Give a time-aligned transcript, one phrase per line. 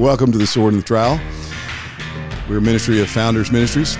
[0.00, 1.20] Welcome to the Sword and the Trowel.
[2.48, 3.96] We're a ministry of Founders Ministries.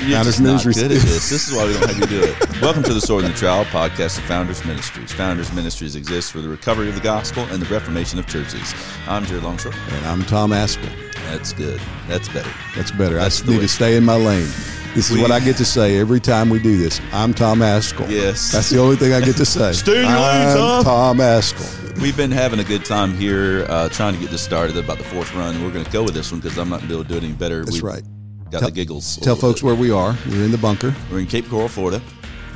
[0.00, 0.76] You're Founders just not Ministries.
[0.76, 1.30] good at this.
[1.30, 2.62] This is why we don't have you do it.
[2.62, 5.12] Welcome to the Sword and the Trowel podcast of Founders Ministries.
[5.12, 8.74] Founders Ministries exists for the recovery of the gospel and the reformation of churches.
[9.06, 9.72] I'm Jared Longshore.
[9.90, 10.88] And I'm Tom Ascol.
[11.30, 11.80] That's good.
[12.08, 12.50] That's better.
[12.74, 13.16] That's better.
[13.16, 14.48] That's I the need way- to stay in my lane.
[14.94, 17.00] This is We- what I get to say every time we do this.
[17.12, 18.08] I'm Tom Ascol.
[18.08, 18.50] Yes.
[18.52, 19.72] That's the only thing I get to say.
[19.74, 20.84] Stay in your lane, I'm Tom.
[20.84, 21.83] Tom Ascol.
[22.00, 25.04] We've been having a good time here, uh, trying to get this started about the
[25.04, 25.62] fourth run.
[25.64, 27.08] We're going to go with this one because I'm not going to be able to
[27.08, 27.64] do it any better.
[27.64, 28.02] That's We've right.
[28.50, 29.16] Got Tell- the giggles.
[29.18, 29.66] Tell folks bit.
[29.66, 30.14] where we are.
[30.28, 32.02] We're in the bunker, We're in Cape Coral, Florida,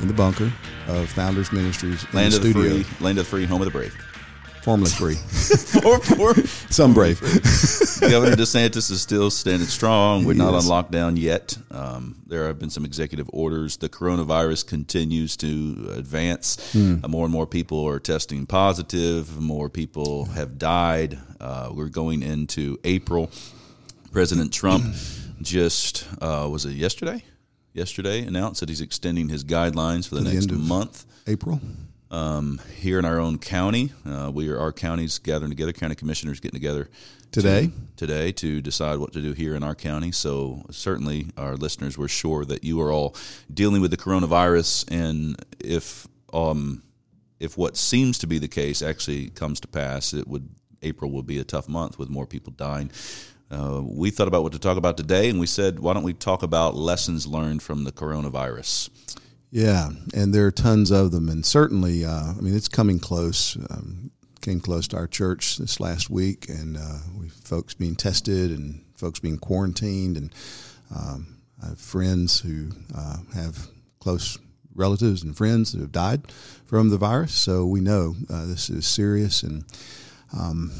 [0.01, 0.51] in the bunker
[0.87, 2.83] of Founders Ministries in land the of the studio.
[2.83, 3.95] free, land of the free, home of the brave.
[4.61, 5.15] Formerly free.
[5.81, 6.35] Four, four.
[6.69, 7.21] Some brave.
[7.21, 10.25] Governor DeSantis is still standing strong.
[10.25, 11.57] We're not on lockdown yet.
[11.71, 13.77] Um, there have been some executive orders.
[13.77, 16.73] The coronavirus continues to advance.
[16.73, 16.97] Hmm.
[17.03, 19.39] Uh, more and more people are testing positive.
[19.39, 21.17] More people have died.
[21.39, 23.31] Uh, we're going into April.
[24.11, 24.83] President Trump
[25.41, 27.23] just uh, was it yesterday?
[27.73, 31.61] Yesterday announced that he's extending his guidelines for the the next month April.
[32.11, 33.91] Um, here in our own county.
[34.05, 36.89] Uh, we are our counties gathering together, county commissioners getting together
[37.31, 37.67] Today?
[37.67, 40.11] to, today to decide what to do here in our county.
[40.11, 43.15] So certainly, our listeners were sure that you are all
[43.53, 46.81] dealing with the coronavirus, and if um,
[47.39, 50.49] if what seems to be the case actually comes to pass, it would
[50.81, 52.91] April will be a tough month with more people dying.
[53.51, 56.13] Uh, we thought about what to talk about today, and we said, why don't we
[56.13, 58.89] talk about lessons learned from the coronavirus?
[59.51, 63.57] Yeah, and there are tons of them, and certainly, uh, I mean, it's coming close.
[63.69, 64.11] Um,
[64.41, 68.83] came close to our church this last week, and uh, we folks being tested and
[68.95, 70.33] folks being quarantined, and
[70.95, 73.67] um, I have friends who uh, have
[73.99, 74.37] close
[74.75, 76.31] relatives and friends that have died
[76.65, 77.33] from the virus.
[77.33, 79.65] So we know uh, this is serious, and
[80.37, 80.71] um,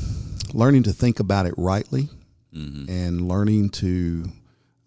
[0.53, 2.07] learning to think about it rightly,
[2.89, 4.25] and learning to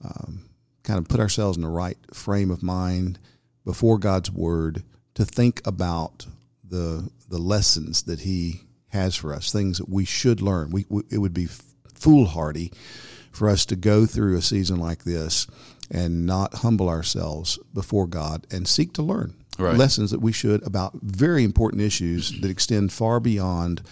[0.04, 0.44] um,
[0.82, 3.18] kind of put ourselves in the right frame of mind
[3.64, 4.82] before God's word
[5.14, 6.26] to think about
[6.64, 10.70] the the lessons that He has for us, things that we should learn.
[10.70, 11.48] We, we it would be
[11.94, 12.72] foolhardy
[13.30, 15.46] for us to go through a season like this
[15.90, 19.76] and not humble ourselves before God and seek to learn Right.
[19.76, 23.82] lessons that we should about very important issues that extend far beyond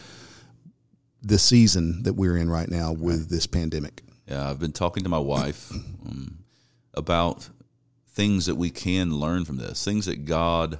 [1.23, 4.03] the season that we're in right now with this pandemic.
[4.27, 6.39] Yeah, I've been talking to my wife um,
[6.94, 7.49] about
[8.20, 10.78] things that we can learn from this, things that God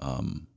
[0.00, 0.48] um,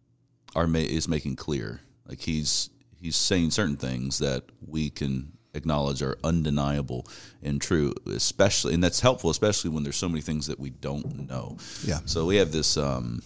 [0.55, 1.79] are is making clear.
[2.07, 7.05] Like He's He's saying certain things that we can acknowledge are undeniable
[7.43, 11.29] and true, especially, and that's helpful, especially when there's so many things that we don't
[11.29, 11.57] know.
[11.85, 11.99] Yeah.
[12.05, 13.21] So we have this um,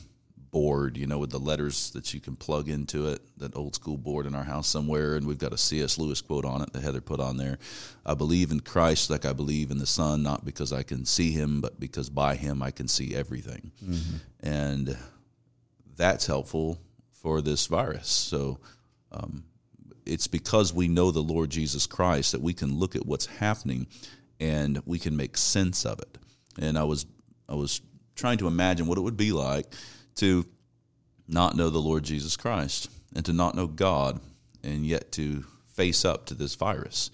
[0.52, 3.98] board, you know, with the letters that you can plug into it, that old school
[3.98, 5.98] board in our house somewhere, and we've got a C.S.
[5.98, 7.58] Lewis quote on it that Heather put on there.
[8.06, 11.32] I believe in Christ like I believe in the sun, not because I can see
[11.32, 13.72] him, but because by him I can see everything.
[14.42, 14.98] And
[15.96, 16.80] that's helpful
[17.12, 18.10] for this virus.
[18.10, 18.60] So
[19.12, 19.44] um,
[20.06, 23.88] it's because we know the Lord Jesus Christ that we can look at what's happening
[24.40, 26.18] and we can make sense of it.
[26.60, 27.06] And I was
[27.48, 27.82] I was
[28.16, 29.66] trying to imagine what it would be like
[30.16, 30.46] to
[31.28, 34.20] not know the Lord Jesus Christ and to not know God
[34.64, 37.10] and yet to face up to this virus.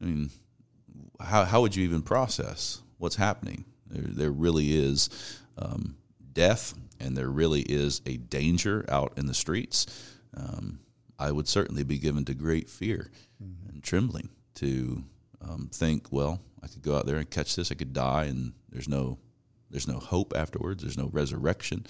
[0.00, 0.30] I mean,
[1.20, 3.64] how, how would you even process what's happening?
[3.86, 5.10] There, there really is
[5.58, 5.96] um,
[6.32, 9.86] death, and there really is a danger out in the streets.
[10.36, 10.80] Um,
[11.18, 13.10] I would certainly be given to great fear
[13.68, 15.04] and trembling to
[15.40, 17.70] um, think, well, I could go out there and catch this.
[17.70, 19.18] I could die, and there's no
[19.72, 20.82] there's no hope afterwards.
[20.82, 21.86] There's no resurrection,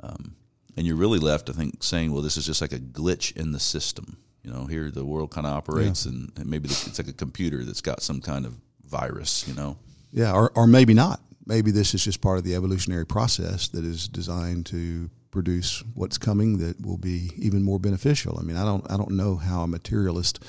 [0.00, 0.36] um,
[0.76, 3.52] and you're really left, I think, saying, well, this is just like a glitch in
[3.52, 4.18] the system.
[4.42, 7.64] You know, here the world kind of operates, and, and maybe it's like a computer
[7.64, 9.48] that's got some kind of virus.
[9.48, 9.78] You know,
[10.12, 11.20] Yeah, or, or maybe not.
[11.46, 16.16] Maybe this is just part of the evolutionary process that is designed to produce what's
[16.16, 18.38] coming that will be even more beneficial.
[18.38, 20.42] I mean, I don't I don't know how a materialist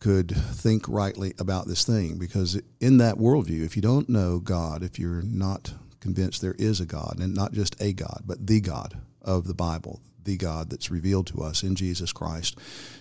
[0.00, 4.82] could think rightly about this thing because in that worldview, if you don't know God,
[4.82, 8.60] if you're not convinced there is a God and not just a God, but the
[8.60, 12.58] God of the Bible, the God that's revealed to us in Jesus Christ,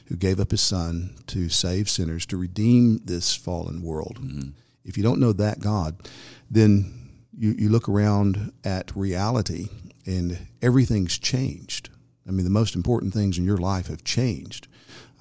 [0.07, 4.19] who gave up his son to save sinners, to redeem this fallen world.
[4.21, 4.49] Mm-hmm.
[4.83, 6.07] If you don't know that God,
[6.51, 9.69] then you, you look around at reality
[10.05, 11.89] and everything's changed.
[12.27, 14.67] I mean, the most important things in your life have changed.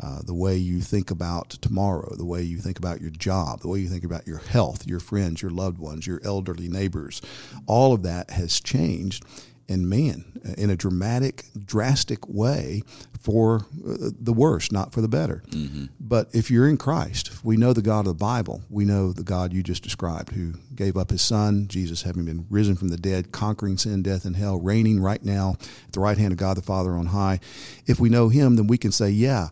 [0.01, 3.69] Uh, the way you think about tomorrow, the way you think about your job, the
[3.69, 7.21] way you think about your health, your friends, your loved ones, your elderly neighbors,
[7.67, 9.25] all of that has changed.
[9.69, 10.25] and man,
[10.57, 12.83] in a dramatic, drastic way
[13.21, 15.43] for uh, the worse, not for the better.
[15.51, 15.87] Mm-hmm.
[16.01, 18.63] But if you're in Christ, we know the God of the Bible.
[18.71, 22.47] We know the God you just described, who gave up his son, Jesus having been
[22.49, 25.57] risen from the dead, conquering sin, death, and hell, reigning right now
[25.87, 27.39] at the right hand of God the Father on high.
[27.87, 29.49] If we know him, then we can say, yeah,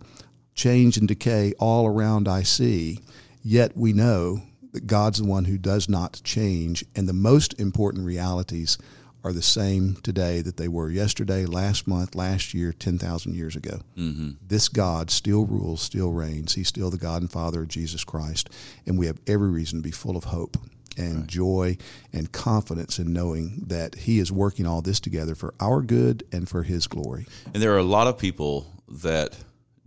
[0.56, 3.00] change and decay all around I see.
[3.44, 4.42] Yet we know
[4.72, 6.84] that God's the one who does not change.
[6.96, 8.76] And the most important realities
[9.22, 13.80] are the same today that they were yesterday, last month, last year, 10,000 years ago.
[13.96, 14.32] Mm-hmm.
[14.46, 16.54] This God still rules, still reigns.
[16.54, 18.50] He's still the God and Father of Jesus Christ.
[18.86, 20.56] And we have every reason to be full of hope
[20.96, 21.26] and right.
[21.26, 21.76] joy
[22.12, 26.48] and confidence in knowing that He is working all this together for our good and
[26.48, 27.26] for His glory.
[27.52, 29.36] And there are a lot of people that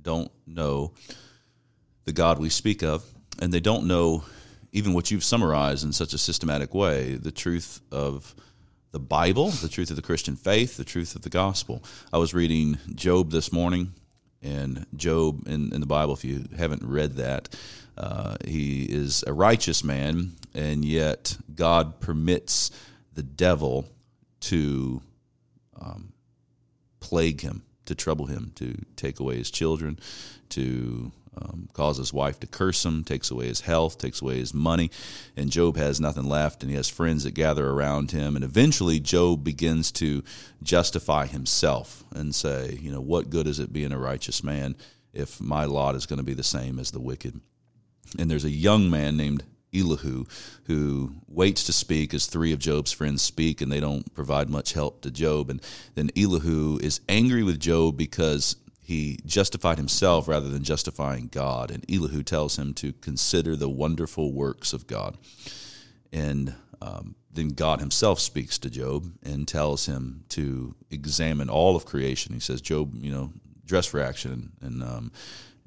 [0.01, 0.94] don't know
[2.06, 3.04] the God we speak of,
[3.42, 4.24] and they don't know
[4.72, 8.36] even what you've summarized in such a systematic way the truth of
[8.92, 11.84] the Bible, the truth of the Christian faith, the truth of the gospel.
[12.12, 13.94] I was reading Job this morning,
[14.42, 17.56] and Job in, in the Bible, if you haven't read that,
[17.98, 22.72] uh, he is a righteous man, and yet God permits
[23.13, 23.86] the devil
[24.42, 25.02] to
[25.80, 26.13] um,
[27.00, 30.00] plague him, to trouble him, to take away his children,
[30.50, 34.54] to um, causes his wife to curse him, takes away his health, takes away his
[34.54, 34.90] money,
[35.36, 38.36] and Job has nothing left, and he has friends that gather around him.
[38.36, 40.24] And eventually, Job begins to
[40.64, 44.76] justify himself and say, You know, what good is it being a righteous man
[45.14, 47.40] if my lot is going to be the same as the wicked?
[48.18, 50.25] And there's a young man named Elihu,
[50.66, 54.74] who waits to speak as three of Job's friends speak, and they don't provide much
[54.74, 55.50] help to Job.
[55.50, 55.62] And
[55.95, 61.69] then Elihu is angry with Job because he justified himself rather than justifying God.
[61.69, 65.16] And Elihu tells him to consider the wonderful works of God.
[66.12, 71.86] And um, then God himself speaks to Job and tells him to examine all of
[71.86, 72.33] creation.
[72.33, 73.31] He says, Job, you know,
[73.66, 75.12] dress for action, and um,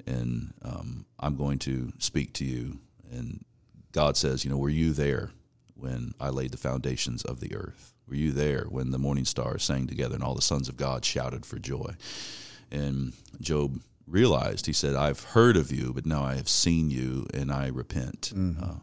[0.05, 2.79] and um, I'm going to speak to you.
[3.09, 3.45] And
[3.93, 5.31] God says, you know, were you there
[5.75, 7.93] when I laid the foundations of the earth?
[8.07, 11.05] Were you there when the morning stars sang together and all the sons of God
[11.05, 11.93] shouted for joy?
[12.71, 17.27] And Job realized, he said, I've heard of you, but now I have seen you
[17.33, 18.33] and I repent.
[18.35, 18.63] Mm-hmm.
[18.63, 18.75] Uh,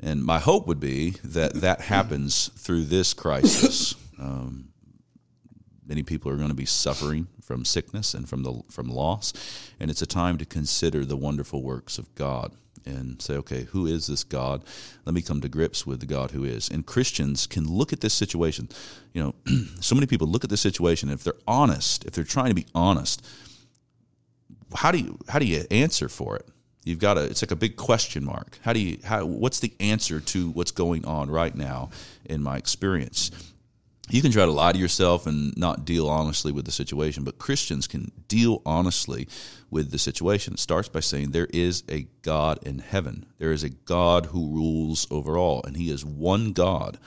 [0.00, 3.94] and my hope would be that that happens through this crisis.
[4.20, 4.70] Um,
[5.86, 9.32] many people are going to be suffering from sickness and from the from loss,
[9.78, 12.50] and it's a time to consider the wonderful works of God
[12.88, 14.64] and say, okay, who is this God?
[15.04, 16.68] Let me come to grips with the God who is.
[16.68, 18.68] And Christians can look at this situation.
[19.12, 19.34] You know,
[19.80, 21.10] so many people look at this situation.
[21.10, 23.24] if they're honest, if they're trying to be honest,
[24.74, 26.46] how do you how do you answer for it?
[26.84, 28.58] You've got a it's like a big question mark.
[28.62, 31.90] How do you how what's the answer to what's going on right now
[32.24, 33.30] in my experience?
[34.10, 37.38] You can try to lie to yourself and not deal honestly with the situation, but
[37.38, 39.28] Christians can deal honestly
[39.70, 40.54] with the situation.
[40.54, 43.26] It starts by saying there is a God in heaven.
[43.38, 46.98] There is a God who rules over all, and He is one God.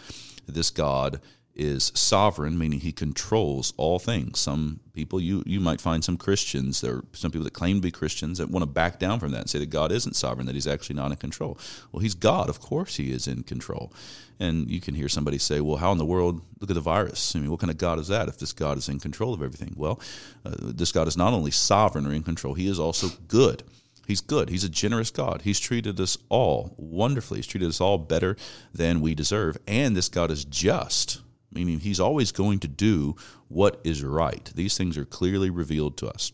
[0.47, 1.21] This God
[1.55, 4.39] is sovereign, meaning he controls all things.
[4.39, 7.81] Some people, you, you might find some Christians, there are some people that claim to
[7.81, 10.47] be Christians that want to back down from that and say that God isn't sovereign,
[10.47, 11.57] that he's actually not in control.
[11.91, 12.49] Well, he's God.
[12.49, 13.93] Of course he is in control.
[14.39, 17.35] And you can hear somebody say, well, how in the world, look at the virus.
[17.35, 19.41] I mean, what kind of God is that if this God is in control of
[19.43, 19.73] everything?
[19.75, 19.99] Well,
[20.45, 23.63] uh, this God is not only sovereign or in control, he is also good.
[24.07, 24.49] He's good.
[24.49, 25.43] He's a generous God.
[25.43, 27.37] He's treated us all wonderfully.
[27.37, 28.35] He's treated us all better
[28.73, 29.57] than we deserve.
[29.67, 31.21] And this God is just
[31.51, 33.15] meaning he's always going to do
[33.47, 34.51] what is right.
[34.55, 36.31] These things are clearly revealed to us.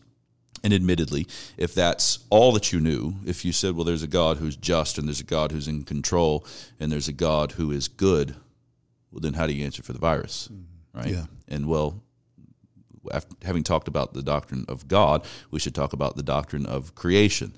[0.64, 4.38] And admittedly, if that's all that you knew, if you said, well, there's a God
[4.38, 6.44] who's just and there's a God who's in control
[6.80, 8.34] and there's a God who is good,
[9.12, 10.48] well, then how do you answer for the virus?
[10.52, 10.98] Mm-hmm.
[10.98, 11.14] Right?
[11.14, 11.24] Yeah.
[11.46, 12.02] And well,
[13.12, 16.94] after having talked about the doctrine of God, we should talk about the doctrine of
[16.94, 17.52] creation.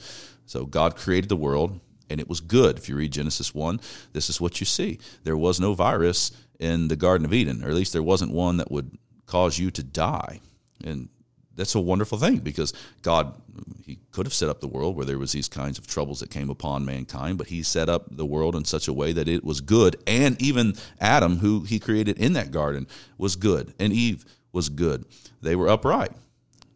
[0.46, 2.76] So God created the world and it was good.
[2.76, 3.80] If you read Genesis 1,
[4.12, 4.98] this is what you see.
[5.24, 8.58] There was no virus in the Garden of Eden, or at least there wasn't one
[8.58, 10.40] that would cause you to die.
[10.84, 11.08] And
[11.56, 13.34] that's a wonderful thing because God
[13.84, 16.30] he could have set up the world where there was these kinds of troubles that
[16.30, 19.44] came upon mankind, but he set up the world in such a way that it
[19.44, 19.96] was good.
[20.06, 22.86] And even Adam, who he created in that garden,
[23.18, 23.74] was good.
[23.78, 25.04] And Eve was good.
[25.42, 26.12] They were upright.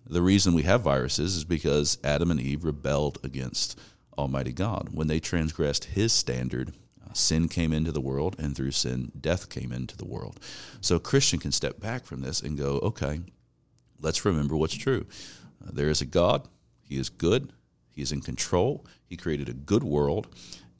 [0.06, 3.78] The reason we have viruses is because Adam and Eve rebelled against
[4.18, 4.90] Almighty God.
[4.92, 6.74] When they transgressed his standard,
[7.14, 10.38] sin came into the world, and through sin, death came into the world.
[10.80, 13.20] So a Christian can step back from this and go, okay,
[14.00, 15.06] let's remember what's true.
[15.64, 16.48] Uh, there is a God,
[16.82, 17.52] He is good,
[17.92, 20.28] He is in control, He created a good world,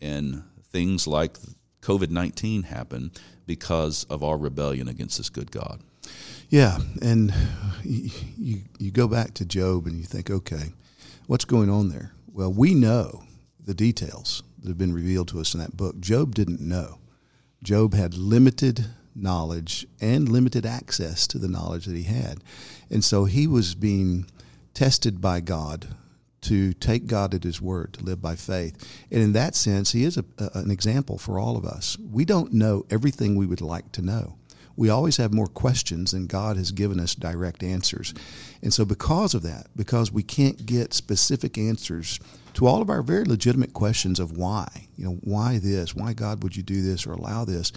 [0.01, 1.39] and things like
[1.81, 3.13] COVID 19 happen
[3.47, 5.81] because of our rebellion against this good God.
[6.49, 7.33] Yeah, and
[7.83, 10.73] you, you you go back to Job and you think, okay,
[11.27, 12.13] what's going on there?
[12.33, 13.25] Well, we know
[13.65, 16.01] the details that have been revealed to us in that book.
[16.01, 16.99] Job didn't know.
[17.63, 22.43] Job had limited knowledge and limited access to the knowledge that he had.
[22.91, 24.27] And so he was being
[24.73, 25.89] tested by God
[26.43, 28.77] to take God at his word, to live by faith.
[29.11, 31.99] And in that sense, he is a, a, an example for all of us.
[31.99, 34.37] We don't know everything we would like to know.
[34.77, 38.13] We always have more questions than God has given us direct answers.
[38.63, 42.19] And so, because of that, because we can't get specific answers
[42.55, 46.43] to all of our very legitimate questions of why, you know, why this, why God
[46.43, 47.73] would you do this or allow this,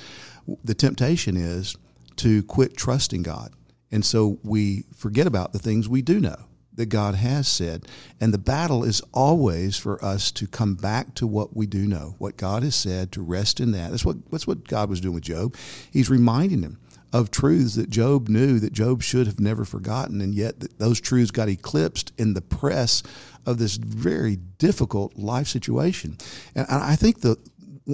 [0.64, 1.76] the temptation is
[2.18, 3.52] to quit trusting God.
[3.92, 6.36] And so we forget about the things we do know
[6.78, 7.88] that God has said.
[8.22, 12.16] And the battle is always for us to come back to what we do know,
[12.20, 13.92] what God has said, to rest in that.
[13.92, 15.56] That's what, that's what God was doing with Job.
[15.92, 16.80] He's reminding him
[17.14, 21.32] of truths that Job knew that Job should have never forgotten, and yet those truths
[21.32, 23.04] got eclipsed in the press
[23.46, 26.18] of this very difficult life situation.
[26.54, 27.38] And I think the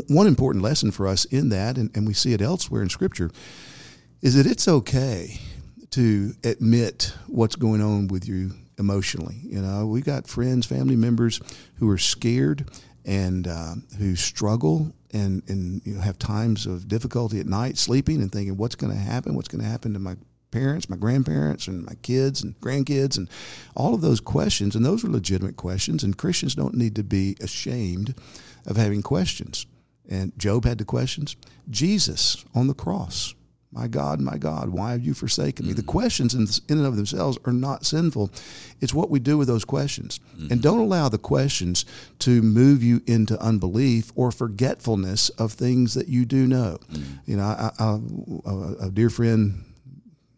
[0.07, 3.29] one important lesson for us in that, and, and we see it elsewhere in Scripture,
[4.21, 5.39] is that it's okay
[5.91, 9.39] to admit what's going on with you emotionally.
[9.43, 11.39] You know, we got friends, family members
[11.75, 12.67] who are scared
[13.05, 18.21] and uh, who struggle and and you know, have times of difficulty at night sleeping
[18.21, 19.35] and thinking, what's going to happen?
[19.35, 20.15] What's going to happen to my
[20.51, 23.29] parents, my grandparents, and my kids and grandkids, and
[23.75, 24.75] all of those questions.
[24.75, 26.03] And those are legitimate questions.
[26.03, 28.15] And Christians don't need to be ashamed
[28.65, 29.65] of having questions.
[30.09, 31.35] And Job had the questions.
[31.69, 33.33] Jesus on the cross
[33.73, 35.71] my God, my God, why have you forsaken me?
[35.71, 35.77] Mm-hmm.
[35.77, 38.29] The questions in, in, and of themselves are not sinful.
[38.81, 40.19] It's what we do with those questions.
[40.35, 40.53] Mm-hmm.
[40.53, 41.83] And don't allow the questions
[42.19, 46.77] to move you into unbelief or forgetfulness of things that you do know.
[46.91, 47.31] Mm-hmm.
[47.31, 49.65] You know, I, I, a dear friend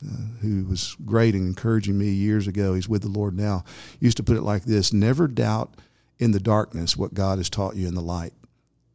[0.02, 3.66] uh, who was great and encouraging me years ago, he's with the Lord now,
[4.00, 5.76] used to put it like this Never doubt
[6.20, 8.34] in the darkness what God has taught you in the light.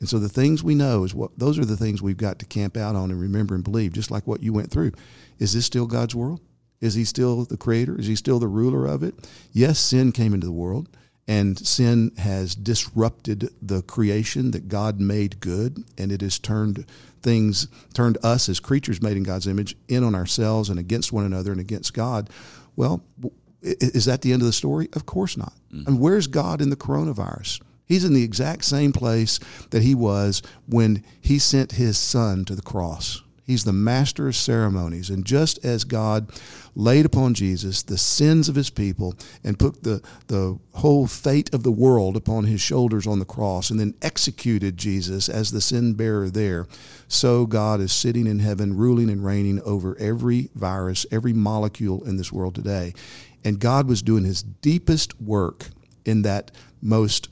[0.00, 2.46] And so the things we know is what those are the things we've got to
[2.46, 4.92] camp out on and remember and believe, just like what you went through.
[5.38, 6.40] Is this still God's world?
[6.80, 7.98] Is he still the creator?
[7.98, 9.14] Is he still the ruler of it?
[9.52, 10.88] Yes, sin came into the world
[11.28, 16.86] and sin has disrupted the creation that God made good and it has turned
[17.22, 21.24] things turned us as creatures made in God's image in on ourselves and against one
[21.24, 22.30] another and against God.
[22.76, 23.04] Well,
[23.62, 24.88] is that the end of the story?
[24.94, 25.52] Of course not.
[25.72, 25.86] Mm-hmm.
[25.86, 27.60] And where's God in the coronavirus?
[27.90, 32.54] He's in the exact same place that he was when he sent his son to
[32.54, 33.20] the cross.
[33.44, 35.10] He's the master of ceremonies.
[35.10, 36.30] And just as God
[36.76, 41.64] laid upon Jesus the sins of his people and put the, the whole fate of
[41.64, 45.94] the world upon his shoulders on the cross and then executed Jesus as the sin
[45.94, 46.68] bearer there,
[47.08, 52.18] so God is sitting in heaven, ruling and reigning over every virus, every molecule in
[52.18, 52.94] this world today.
[53.42, 55.70] And God was doing his deepest work
[56.04, 57.30] in that most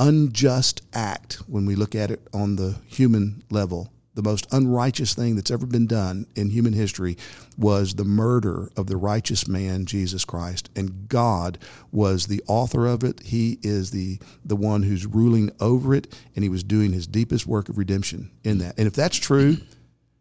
[0.00, 3.92] unjust act when we look at it on the human level.
[4.14, 7.16] The most unrighteous thing that's ever been done in human history
[7.56, 10.68] was the murder of the righteous man, Jesus Christ.
[10.74, 11.58] And God
[11.92, 13.20] was the author of it.
[13.24, 17.46] He is the, the one who's ruling over it, and He was doing His deepest
[17.46, 18.76] work of redemption in that.
[18.78, 19.58] And if that's true,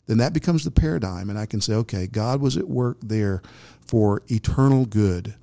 [0.06, 1.30] then that becomes the paradigm.
[1.30, 3.42] And I can say, okay, God was at work there
[3.82, 5.36] for eternal good.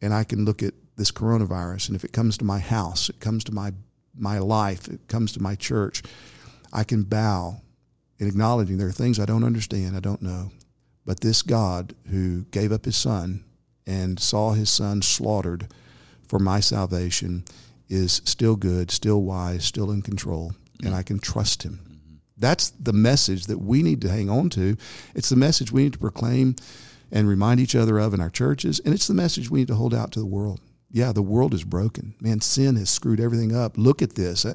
[0.00, 3.20] And I can look at this coronavirus, and if it comes to my house, it
[3.20, 3.72] comes to my
[4.14, 6.02] my life, it comes to my church,
[6.72, 7.62] I can bow
[8.18, 10.50] in acknowledging there are things I don't understand, I don't know.
[11.06, 13.44] But this God who gave up his son
[13.86, 15.68] and saw his son slaughtered
[16.28, 17.44] for my salvation
[17.88, 20.52] is still good, still wise, still in control,
[20.84, 21.80] and I can trust him.
[21.82, 22.14] Mm-hmm.
[22.36, 24.76] That's the message that we need to hang on to.
[25.14, 26.56] It's the message we need to proclaim
[27.10, 29.74] and remind each other of in our churches, and it's the message we need to
[29.74, 32.14] hold out to the world yeah, the world is broken.
[32.20, 33.78] Man, sin has screwed everything up.
[33.78, 34.44] Look at this.
[34.44, 34.54] Uh,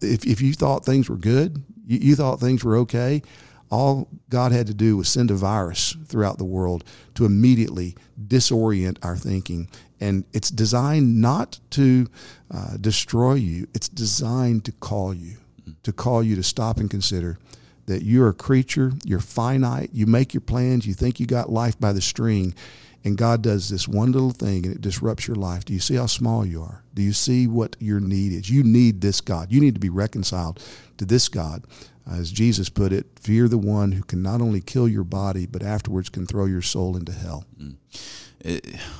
[0.00, 3.22] if, if you thought things were good, you, you thought things were okay,
[3.70, 8.98] all God had to do was send a virus throughout the world to immediately disorient
[9.02, 9.68] our thinking.
[9.98, 12.08] And it's designed not to
[12.50, 15.38] uh, destroy you, it's designed to call you,
[15.84, 17.38] to call you to stop and consider
[17.86, 21.78] that you're a creature, you're finite, you make your plans, you think you got life
[21.80, 22.54] by the string,
[23.04, 25.64] and God does this one little thing and it disrupts your life.
[25.64, 26.84] Do you see how small you are?
[26.94, 28.50] Do you see what your need is?
[28.50, 29.52] You need this God.
[29.52, 30.62] You need to be reconciled
[30.98, 31.64] to this God.
[32.10, 35.62] As Jesus put it, fear the one who can not only kill your body, but
[35.62, 37.44] afterwards can throw your soul into hell.
[37.60, 37.76] Mm.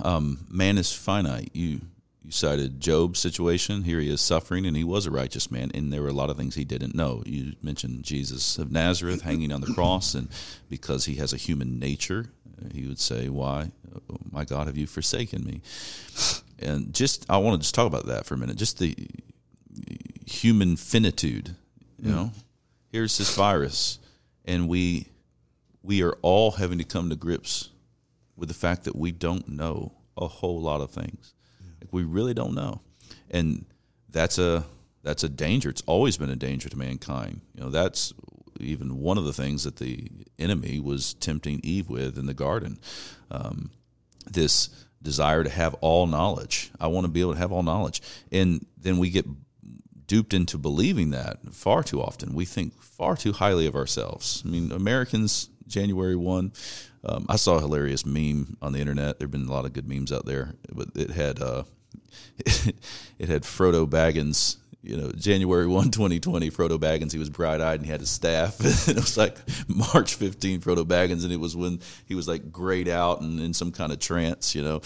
[0.05, 1.51] Um, man is finite.
[1.53, 1.81] You
[2.25, 3.83] you cited Job's situation.
[3.83, 6.31] Here he is suffering, and he was a righteous man, and there were a lot
[6.31, 7.23] of things he didn't know.
[7.27, 10.29] You mentioned Jesus of Nazareth hanging on the cross, and
[10.69, 12.27] because he has a human nature,
[12.73, 13.71] he would say, "Why,
[14.11, 15.61] oh my God, have you forsaken me?"
[16.59, 18.57] And just, I want to just talk about that for a minute.
[18.57, 18.95] Just the
[20.27, 21.57] human finitude.
[21.99, 22.33] You know,
[22.91, 23.99] here's this virus,
[24.45, 25.07] and we
[25.83, 27.71] we are all having to come to grips
[28.37, 31.35] with the fact that we don't know a whole lot of things.
[31.81, 32.81] Like we really don't know,
[33.31, 33.65] and
[34.09, 34.65] that's a
[35.03, 35.71] that's a danger.
[35.71, 37.41] It's always been a danger to mankind.
[37.55, 38.13] You know, that's
[38.63, 42.79] even one of the things that the enemy was tempting Eve with in the garden.
[43.31, 43.71] Um,
[44.31, 44.69] this
[45.03, 46.71] desire to have all knowledge.
[46.81, 48.01] I want to be able to have all knowledge,
[48.31, 49.27] and then we get
[50.07, 52.35] duped into believing that far too often.
[52.35, 54.43] We think far too highly of ourselves.
[54.45, 56.53] I mean, Americans, January 1,
[57.05, 59.19] um, I saw a hilarious meme on the internet.
[59.19, 61.65] There have been a lot of good memes out there, but it had uh,
[62.39, 64.57] it had Frodo Baggins.
[64.83, 68.11] You know, January 1, 2020, Frodo Baggins, he was bright eyed and he had his
[68.11, 68.59] staff.
[68.89, 72.53] and it was like March 15, Frodo Baggins, and it was when he was like
[72.53, 74.81] grayed out and in some kind of trance, you know.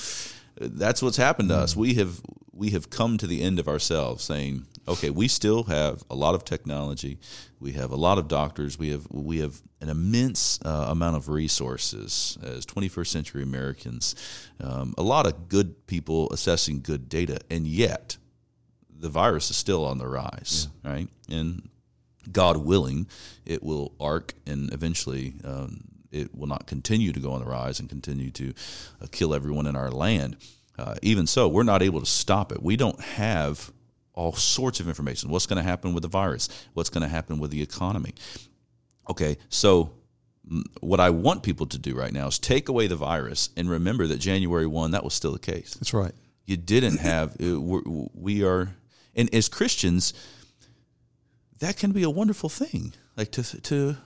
[0.58, 1.76] That's what's happened to us.
[1.76, 2.20] We have
[2.56, 6.34] we have come to the end of ourselves saying, okay, we still have a lot
[6.34, 7.18] of technology,
[7.60, 11.28] we have a lot of doctors, we have we have an immense uh, amount of
[11.28, 14.14] resources as 21st century Americans,
[14.60, 18.16] um, a lot of good people assessing good data, and yet
[18.98, 20.90] the virus is still on the rise, yeah.
[20.90, 21.08] right?
[21.30, 21.68] And
[22.30, 23.06] God willing,
[23.44, 25.34] it will arc and eventually.
[25.44, 28.54] Um, it will not continue to go on the rise and continue to
[29.02, 30.36] uh, kill everyone in our land.
[30.78, 32.62] Uh, even so, we're not able to stop it.
[32.62, 33.70] We don't have
[34.14, 35.30] all sorts of information.
[35.30, 36.48] What's going to happen with the virus?
[36.74, 38.14] What's going to happen with the economy?
[39.08, 39.92] Okay, so
[40.80, 44.06] what I want people to do right now is take away the virus and remember
[44.06, 45.74] that January 1, that was still the case.
[45.74, 46.12] That's right.
[46.44, 48.74] You didn't have, we are,
[49.16, 50.14] and as Christians,
[51.58, 52.92] that can be a wonderful thing.
[53.16, 53.96] Like to, to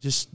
[0.00, 0.28] just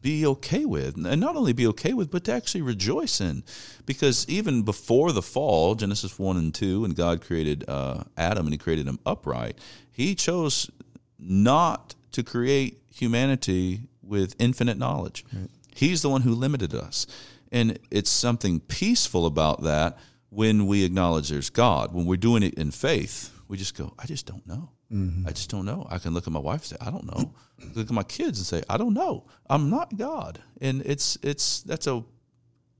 [0.00, 3.42] be okay with, and not only be okay with, but to actually rejoice in,
[3.84, 8.54] because even before the fall, Genesis one and two, and God created uh, Adam and
[8.54, 9.58] He created him upright,
[9.90, 10.70] He chose
[11.18, 15.24] not to create humanity with infinite knowledge.
[15.32, 15.50] Right.
[15.74, 17.06] He's the one who limited us,
[17.50, 19.98] and it's something peaceful about that
[20.30, 21.92] when we acknowledge there's God.
[21.92, 24.70] When we're doing it in faith, we just go, I just don't know.
[24.92, 25.26] Mm-hmm.
[25.26, 25.86] I just don't know.
[25.90, 27.34] I can look at my wife and say, I don't know.
[27.74, 29.26] look at my kids and say, I don't know.
[29.48, 30.40] I'm not God.
[30.60, 32.04] And it's it's that's a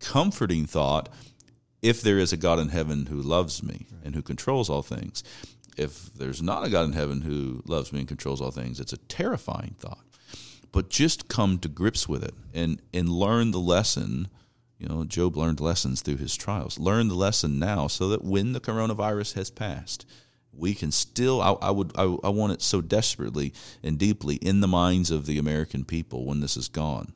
[0.00, 1.08] comforting thought
[1.82, 4.06] if there is a God in heaven who loves me right.
[4.06, 5.22] and who controls all things.
[5.76, 8.92] If there's not a God in heaven who loves me and controls all things, it's
[8.92, 10.04] a terrifying thought.
[10.72, 14.28] But just come to grips with it and and learn the lesson.
[14.78, 16.78] You know, Job learned lessons through his trials.
[16.78, 20.04] Learn the lesson now so that when the coronavirus has passed,
[20.52, 24.60] we can still I, I would I, I, want it so desperately and deeply in
[24.60, 27.12] the minds of the American people when this is gone.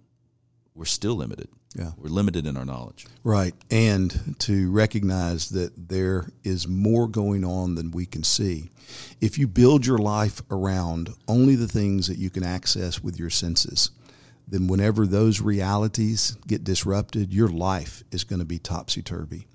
[0.75, 1.49] We're still limited.
[1.75, 1.93] Yeah.
[1.97, 3.07] We're limited in our knowledge.
[3.23, 3.55] Right.
[3.71, 8.71] And to recognize that there is more going on than we can see.
[9.21, 13.31] If you build your life around only the things that you can access with your
[13.31, 13.93] senses,
[14.51, 19.47] then whenever those realities get disrupted, your life is going to be topsy turvy.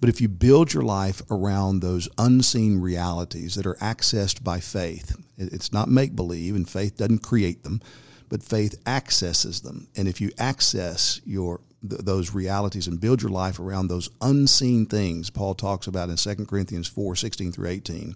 [0.00, 5.16] But if you build your life around those unseen realities that are accessed by faith,
[5.38, 7.80] it's not make believe, and faith doesn't create them,
[8.28, 9.88] but faith accesses them.
[9.96, 14.84] And if you access your th- those realities and build your life around those unseen
[14.84, 18.14] things, Paul talks about in 2 Corinthians 4 16 through 18,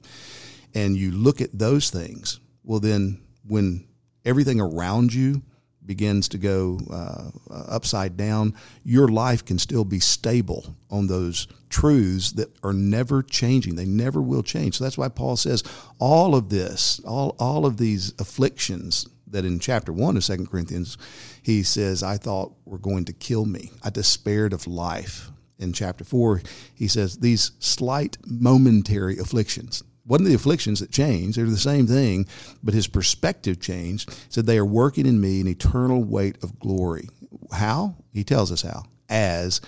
[0.75, 3.87] and you look at those things, well, then when
[4.25, 5.41] everything around you
[5.87, 12.33] begins to go uh, upside down, your life can still be stable on those truths
[12.33, 13.77] that are never changing.
[13.77, 14.79] They never will change.
[14.79, 15.63] So that's why Paul says
[15.99, 20.97] all of this, all, all of these afflictions that in chapter 1 of Second Corinthians,
[21.43, 23.71] he says, I thought were going to kill me.
[23.83, 25.31] I despaired of life.
[25.59, 26.43] In chapter 4,
[26.75, 31.37] he says, these slight momentary afflictions, wasn't the afflictions that changed.
[31.37, 32.27] They're the same thing,
[32.63, 34.11] but his perspective changed.
[34.11, 37.09] He said, They are working in me an eternal weight of glory.
[37.53, 37.97] How?
[38.13, 38.85] He tells us how.
[39.09, 39.61] As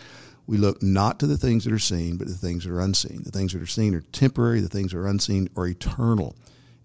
[0.47, 3.23] we look not to the things that are seen, but the things that are unseen.
[3.23, 6.35] The things that are seen are temporary, the things that are unseen are eternal.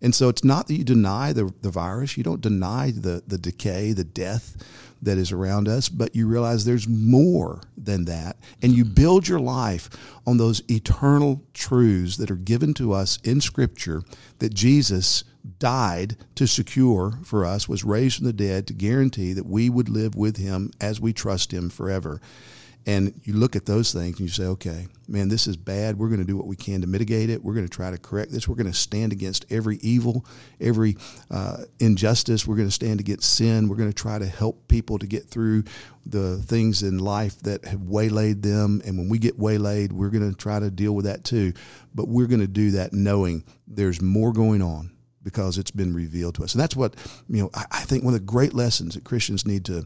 [0.04, 3.38] And so it's not that you deny the, the virus, you don't deny the, the
[3.38, 4.58] decay, the death
[5.02, 8.38] that is around us, but you realize there's more than that.
[8.62, 9.90] And you build your life
[10.26, 14.04] on those eternal truths that are given to us in Scripture
[14.40, 15.24] that Jesus
[15.60, 19.90] died to secure for us, was raised from the dead to guarantee that we would
[19.90, 22.22] live with him as we trust him forever.
[22.86, 25.98] And you look at those things and you say, okay, man, this is bad.
[25.98, 27.42] We're going to do what we can to mitigate it.
[27.42, 28.48] We're going to try to correct this.
[28.48, 30.26] We're going to stand against every evil,
[30.60, 30.98] every
[31.32, 32.46] uh, injustice.
[32.46, 33.70] We're going to stand against sin.
[33.70, 35.64] We're going to try to help people to get through
[36.06, 38.82] the things in life that have waylaid them.
[38.86, 41.54] And when we get waylaid, we're going to try to deal with that too.
[41.96, 44.92] But we're going to do that knowing there's more going on
[45.24, 46.54] because it's been revealed to us.
[46.54, 46.96] And that's what,
[47.30, 49.86] you know, I, I think one of the great lessons that Christians need to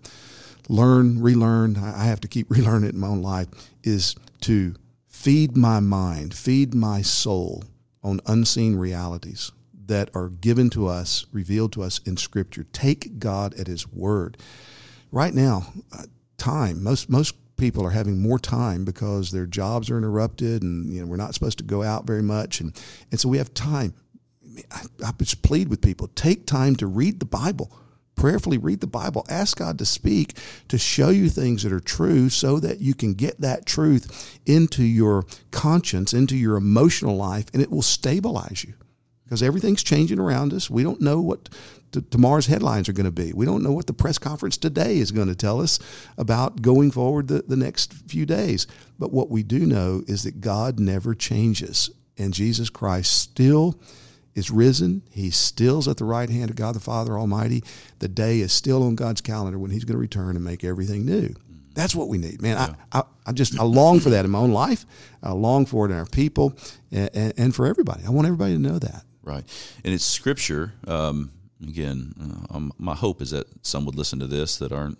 [0.69, 3.47] learn, relearn, I have to keep relearning it in my own life,
[3.83, 4.75] is to
[5.07, 7.63] feed my mind, feed my soul
[8.03, 9.51] on unseen realities
[9.87, 12.65] that are given to us, revealed to us in Scripture.
[12.73, 14.37] Take God at His word.
[15.11, 16.03] Right now, uh,
[16.37, 21.01] time, most, most people are having more time because their jobs are interrupted and you
[21.01, 23.93] know we're not supposed to go out very much and, and so we have time
[24.71, 27.71] I, I just plead with people take time to read the bible
[28.17, 29.25] prayerfully read the Bible.
[29.29, 33.13] Ask God to speak, to show you things that are true so that you can
[33.13, 38.73] get that truth into your conscience, into your emotional life, and it will stabilize you.
[39.23, 40.69] Because everything's changing around us.
[40.69, 41.49] We don't know what
[41.91, 43.33] t- tomorrow's headlines are going to be.
[43.33, 45.79] We don't know what the press conference today is going to tell us
[46.17, 48.67] about going forward the, the next few days.
[48.97, 53.79] But what we do know is that God never changes, and Jesus Christ still
[54.37, 55.01] is risen.
[55.09, 57.63] He still's at the right hand of God the Father Almighty.
[57.99, 61.05] The day is still on God's calendar when He's going to return and make everything
[61.05, 61.33] new.
[61.73, 62.57] That's what we need, man.
[62.57, 62.75] Yeah.
[62.91, 64.85] I, I, I, just I long for that in my own life.
[65.21, 66.57] I long for it in our people
[66.91, 68.03] and, and, and for everybody.
[68.05, 69.03] I want everybody to know that.
[69.23, 69.43] Right,
[69.83, 70.73] and it's Scripture.
[70.87, 74.97] Um, again, uh, um, my hope is that some would listen to this that aren't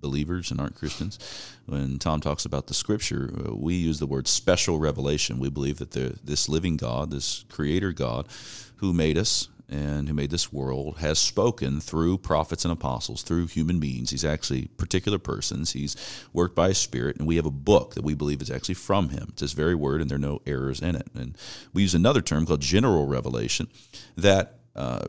[0.00, 1.18] believers and aren't Christians.
[1.66, 5.38] When Tom talks about the scripture, uh, we use the word special revelation.
[5.38, 8.28] We believe that the, this living God, this creator God
[8.76, 13.46] who made us and who made this world has spoken through prophets and apostles, through
[13.46, 14.10] human beings.
[14.10, 15.72] He's actually particular persons.
[15.72, 15.94] He's
[16.32, 19.10] worked by a spirit, and we have a book that we believe is actually from
[19.10, 19.26] him.
[19.30, 21.08] It's his very word, and there are no errors in it.
[21.14, 21.36] And
[21.74, 23.68] we use another term called general revelation
[24.16, 25.06] that uh,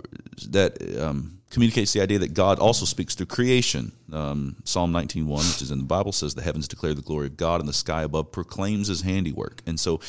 [0.49, 3.91] that um, communicates the idea that God also speaks through creation.
[4.11, 7.37] Um, Psalm 19.1, which is in the Bible, says, The heavens declare the glory of
[7.37, 9.61] God, and the sky above proclaims his handiwork.
[9.65, 9.99] And so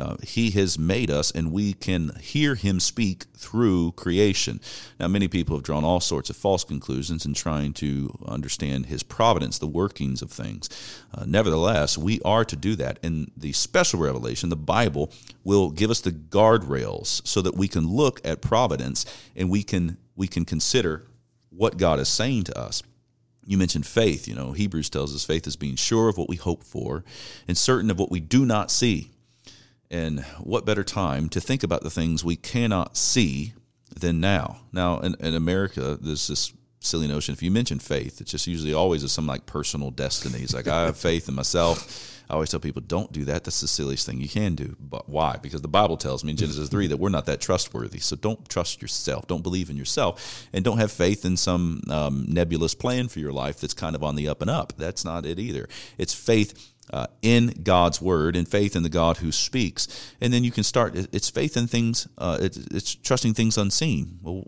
[0.00, 4.60] uh, he has made us, and we can hear him speak through creation.
[4.98, 9.02] Now, many people have drawn all sorts of false conclusions in trying to understand his
[9.02, 10.68] providence, the workings of things.
[11.12, 12.98] Uh, nevertheless, we are to do that.
[13.02, 15.12] And the special revelation, the Bible,
[15.44, 19.04] will give us the guardrails so that we can look at providence
[19.36, 21.06] and we can we can consider
[21.50, 22.82] what God is saying to us
[23.48, 24.28] you mentioned faith.
[24.28, 27.02] You know, Hebrews tells us faith is being sure of what we hope for
[27.48, 29.10] and certain of what we do not see.
[29.90, 33.54] And what better time to think about the things we cannot see
[33.94, 34.60] than now?
[34.72, 37.32] Now, in, in America, there's this silly notion.
[37.32, 40.40] If you mention faith, it's just usually always a some like personal destiny.
[40.40, 42.14] It's like I have faith in myself.
[42.30, 43.44] I always tell people, don't do that.
[43.44, 44.76] That's the silliest thing you can do.
[44.78, 45.38] But why?
[45.40, 48.00] Because the Bible tells me in Genesis 3 that we're not that trustworthy.
[48.00, 49.26] So don't trust yourself.
[49.26, 50.46] Don't believe in yourself.
[50.52, 54.04] And don't have faith in some um, nebulous plan for your life that's kind of
[54.04, 54.74] on the up and up.
[54.76, 55.70] That's not it either.
[55.96, 60.14] It's faith uh, in God's word and faith in the God who speaks.
[60.20, 64.18] And then you can start, it's faith in things, uh, it's, it's, trusting things unseen.
[64.22, 64.44] Well,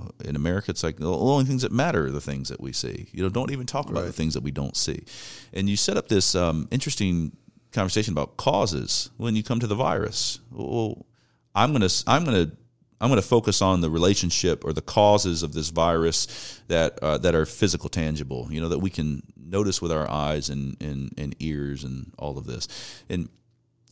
[0.00, 2.72] uh, in America, it's like the only things that matter are the things that we
[2.72, 3.08] see.
[3.12, 4.06] You know, don't even talk about right.
[4.06, 5.04] the things that we don't see.
[5.52, 7.36] And you set up this um, interesting
[7.72, 10.40] conversation about causes when you come to the virus.
[10.50, 11.06] Well,
[11.54, 12.52] I'm gonna I'm gonna
[13.00, 17.18] I'm going to focus on the relationship or the causes of this virus that uh,
[17.18, 18.48] that are physical, tangible.
[18.50, 22.38] You know that we can notice with our eyes and, and and ears and all
[22.38, 22.68] of this.
[23.08, 23.28] And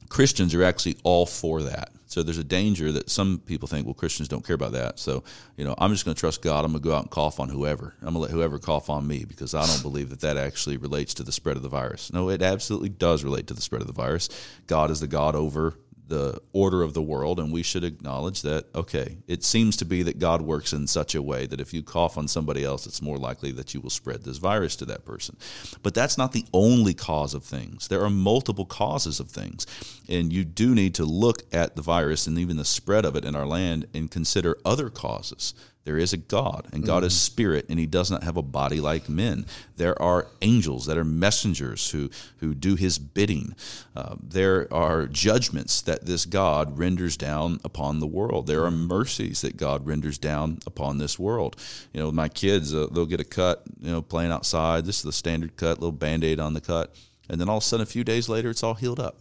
[0.08, 1.90] Christians are actually all for that.
[2.06, 4.98] So there's a danger that some people think, well, Christians don't care about that.
[4.98, 5.24] So,
[5.58, 6.64] you know, I'm just going to trust God.
[6.64, 7.94] I'm going to go out and cough on whoever.
[8.00, 10.78] I'm going to let whoever cough on me because I don't believe that that actually
[10.78, 12.10] relates to the spread of the virus.
[12.10, 14.30] No, it absolutely does relate to the spread of the virus.
[14.66, 15.74] God is the God over
[16.08, 20.02] the order of the world, and we should acknowledge that, okay, it seems to be
[20.02, 23.02] that God works in such a way that if you cough on somebody else, it's
[23.02, 25.36] more likely that you will spread this virus to that person.
[25.82, 27.88] But that's not the only cause of things.
[27.88, 29.66] There are multiple causes of things.
[30.08, 33.24] And you do need to look at the virus and even the spread of it
[33.24, 35.54] in our land and consider other causes.
[35.88, 37.06] There is a God, and God mm-hmm.
[37.06, 39.46] is spirit, and He does not have a body like men.
[39.78, 43.54] There are angels that are messengers who who do His bidding.
[43.96, 48.46] Uh, there are judgments that this God renders down upon the world.
[48.46, 51.56] There are mercies that God renders down upon this world.
[51.94, 53.62] You know, my kids, uh, they'll get a cut.
[53.80, 54.84] You know, playing outside.
[54.84, 56.94] This is the standard cut, little band aid on the cut,
[57.30, 59.16] and then all of a sudden, a few days later, it's all healed up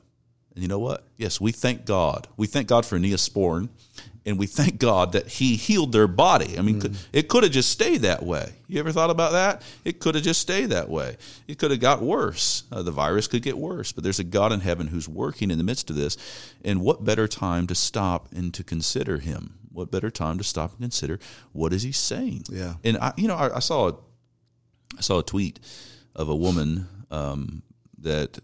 [0.57, 1.03] And you know what?
[1.17, 2.27] Yes, we thank God.
[2.35, 3.69] We thank God for Neosporin,
[4.25, 6.57] and we thank God that He healed their body.
[6.57, 6.97] I mean, mm.
[7.13, 8.53] it could have just stayed that way.
[8.67, 9.61] You ever thought about that?
[9.85, 11.17] It could have just stayed that way.
[11.47, 12.63] It could have got worse.
[12.71, 15.59] Uh, the virus could get worse, but there's a God in heaven who's working in
[15.59, 16.17] the midst of this.
[16.65, 19.59] And what better time to stop and to consider Him?
[19.71, 21.19] What better time to stop and consider
[21.51, 22.45] what is He saying?
[22.49, 22.73] Yeah.
[22.83, 23.93] And I, you know, I, I saw a,
[24.97, 25.59] I saw a tweet
[26.15, 27.61] of a woman um,
[27.99, 28.39] that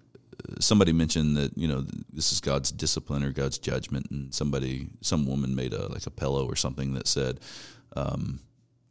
[0.60, 5.26] somebody mentioned that you know this is God's discipline or God's judgment, and somebody, some
[5.26, 7.40] woman made a like a pillow or something that said,
[7.96, 8.40] um,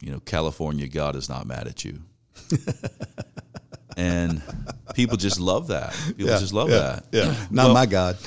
[0.01, 2.01] you know, California, God is not mad at you.
[3.97, 4.41] and
[4.93, 5.93] people just love that.
[6.07, 7.05] People yeah, just love yeah, that.
[7.11, 8.17] Yeah, not well, my God.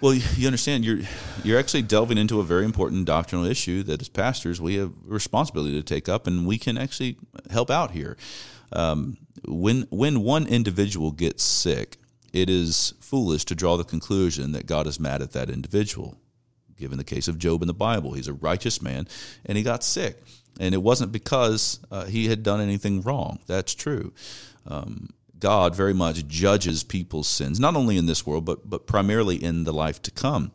[0.00, 1.00] Well, you understand you're
[1.42, 5.12] you're actually delving into a very important doctrinal issue that as pastors we have a
[5.12, 7.16] responsibility to take up, and we can actually
[7.50, 8.16] help out here.
[8.72, 11.98] Um, when when one individual gets sick,
[12.36, 16.18] it is foolish to draw the conclusion that God is mad at that individual.
[16.76, 19.08] Given the case of Job in the Bible, he's a righteous man
[19.46, 20.22] and he got sick.
[20.60, 23.38] And it wasn't because uh, he had done anything wrong.
[23.46, 24.12] That's true.
[24.66, 29.42] Um, God very much judges people's sins, not only in this world, but, but primarily
[29.42, 30.52] in the life to come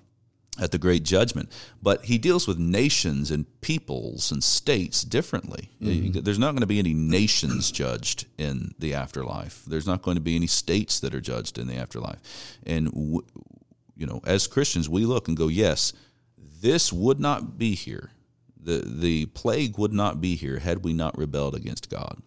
[0.59, 1.49] at the great judgment.
[1.81, 5.69] But he deals with nations and peoples and states differently.
[5.81, 6.19] Mm-hmm.
[6.21, 9.63] There's not going to be any nations judged in the afterlife.
[9.65, 12.19] There's not going to be any states that are judged in the afterlife.
[12.65, 12.91] And
[13.95, 15.93] you know, as Christians, we look and go, yes,
[16.37, 18.11] this would not be here.
[18.63, 22.21] The the plague would not be here had we not rebelled against God.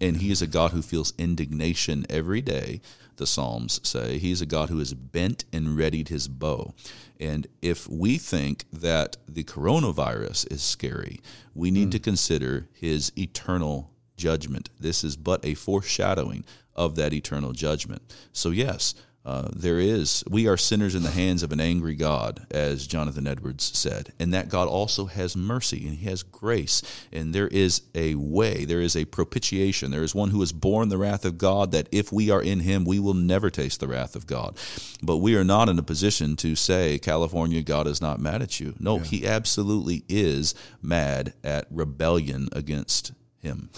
[0.00, 2.80] And he is a God who feels indignation every day
[3.16, 4.18] the Psalms say.
[4.18, 6.74] He's a God who has bent and readied his bow.
[7.18, 11.20] And if we think that the coronavirus is scary,
[11.54, 11.92] we need mm.
[11.92, 14.70] to consider his eternal judgment.
[14.78, 18.02] This is but a foreshadowing of that eternal judgment.
[18.32, 18.94] So, yes,
[19.26, 23.26] uh, there is, we are sinners in the hands of an angry God, as Jonathan
[23.26, 26.80] Edwards said, and that God also has mercy and He has grace,
[27.12, 30.90] and there is a way, there is a propitiation, there is one who has borne
[30.90, 33.88] the wrath of God, that if we are in Him, we will never taste the
[33.88, 34.56] wrath of God.
[35.02, 38.60] But we are not in a position to say, California, God is not mad at
[38.60, 38.74] you.
[38.78, 39.04] No, yeah.
[39.04, 43.10] He absolutely is mad at rebellion against
[43.40, 43.70] Him.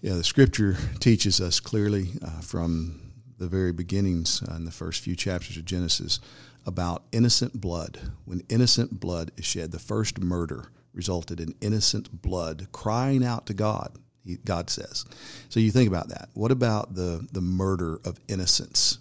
[0.00, 3.03] Yeah, the Scripture teaches us clearly uh, from
[3.38, 6.20] the very beginnings uh, in the first few chapters of Genesis
[6.66, 8.12] about innocent blood.
[8.24, 13.54] When innocent blood is shed, the first murder resulted in innocent blood crying out to
[13.54, 13.98] God.
[14.24, 15.04] He, God says.
[15.48, 16.30] So you think about that.
[16.32, 18.98] What about the the murder of innocence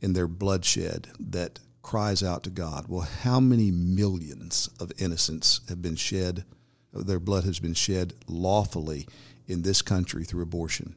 [0.00, 2.86] in their bloodshed that cries out to God?
[2.88, 6.44] Well, how many millions of innocents have been shed?
[6.92, 9.06] Their blood has been shed lawfully
[9.46, 10.96] in this country through abortion.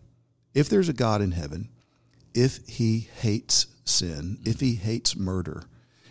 [0.53, 1.69] If there's a God in heaven,
[2.33, 5.63] if he hates sin, if he hates murder,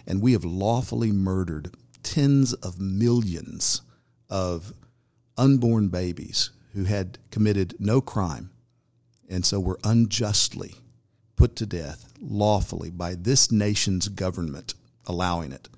[0.06, 3.82] and we have lawfully murdered tens of millions
[4.30, 4.72] of
[5.36, 8.50] unborn babies who had committed no crime,
[9.28, 10.74] and so were unjustly
[11.36, 14.74] put to death lawfully by this nation's government
[15.06, 15.68] allowing it.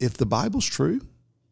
[0.00, 1.00] If the Bible's true,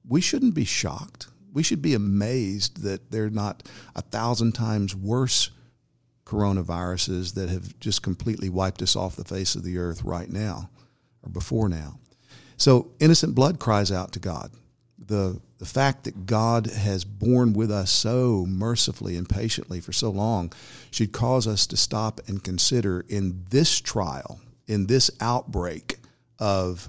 [0.06, 1.28] we shouldn't be shocked.
[1.52, 3.62] We should be amazed that they're not
[3.94, 5.50] a thousand times worse
[6.32, 10.70] coronaviruses that have just completely wiped us off the face of the earth right now
[11.22, 11.98] or before now.
[12.56, 14.50] So innocent blood cries out to God.
[14.98, 20.08] The, the fact that God has borne with us so mercifully and patiently for so
[20.08, 20.52] long
[20.90, 25.98] should cause us to stop and consider in this trial, in this outbreak
[26.38, 26.88] of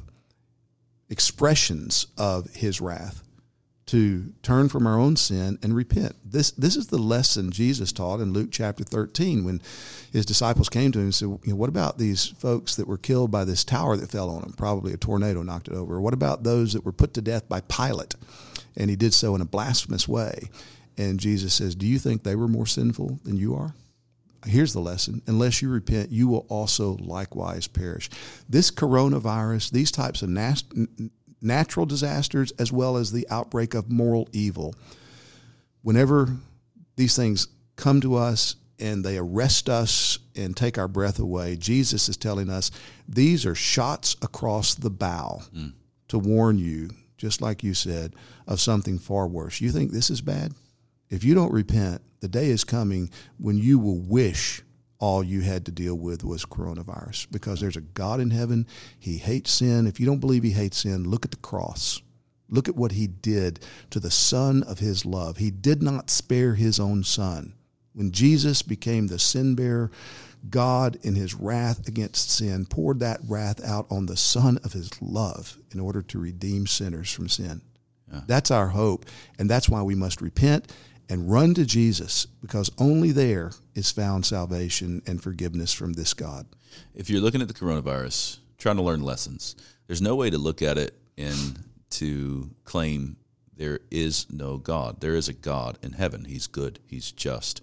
[1.09, 3.23] expressions of his wrath,
[3.93, 6.15] to turn from our own sin and repent.
[6.25, 9.61] This this is the lesson Jesus taught in Luke chapter 13 when
[10.11, 12.97] his disciples came to him and said, you know, what about these folks that were
[12.97, 14.53] killed by this tower that fell on them?
[14.53, 16.01] Probably a tornado knocked it over.
[16.01, 18.15] What about those that were put to death by Pilate?
[18.75, 20.49] And he did so in a blasphemous way.
[20.97, 23.75] And Jesus says, Do you think they were more sinful than you are?
[24.47, 28.09] Here's the lesson unless you repent, you will also likewise perish.
[28.49, 30.87] This coronavirus, these types of nasty
[31.43, 34.73] natural disasters as well as the outbreak of moral evil.
[35.81, 36.29] Whenever
[36.95, 42.09] these things come to us and they arrest us and take our breath away, Jesus
[42.09, 42.71] is telling us
[43.07, 45.73] these are shots across the bow mm.
[46.07, 48.15] to warn you, just like you said,
[48.47, 49.61] of something far worse.
[49.61, 50.53] You think this is bad?
[51.09, 54.63] If you don't repent, the day is coming when you will wish
[55.03, 58.65] all you had to deal with was coronavirus because there's a God in heaven.
[58.97, 59.85] He hates sin.
[59.85, 62.01] If you don't believe he hates sin, look at the cross.
[62.47, 65.35] Look at what he did to the son of his love.
[65.35, 67.53] He did not spare his own son.
[67.91, 69.91] When Jesus became the sin bearer,
[70.49, 74.89] God, in his wrath against sin, poured that wrath out on the Son of his
[75.01, 77.61] love in order to redeem sinners from sin.
[78.11, 78.21] Yeah.
[78.27, 79.05] That's our hope.
[79.37, 80.71] And that's why we must repent
[81.13, 86.47] and run to Jesus because only there is found salvation and forgiveness from this God.
[86.95, 90.63] If you're looking at the coronavirus, trying to learn lessons, there's no way to look
[90.63, 93.17] at it and to claim
[93.55, 95.01] there is no God.
[95.01, 96.25] There is a God in heaven.
[96.25, 96.79] He's good.
[96.87, 97.61] He's just.